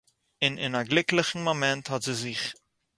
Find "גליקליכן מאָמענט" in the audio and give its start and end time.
0.91-1.85